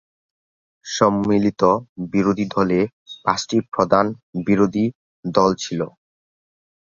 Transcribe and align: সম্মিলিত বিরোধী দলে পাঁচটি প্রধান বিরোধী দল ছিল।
সম্মিলিত 0.85 1.61
বিরোধী 2.11 2.45
দলে 2.55 2.79
পাঁচটি 3.25 3.57
প্রধান 3.73 4.05
বিরোধী 4.47 4.85
দল 5.25 5.51
ছিল। 5.63 5.81